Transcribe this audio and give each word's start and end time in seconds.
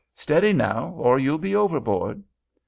Steady 0.15 0.51
now, 0.51 0.95
or 0.97 1.19
you'll 1.19 1.37
be 1.37 1.55
overboard!" 1.55 2.23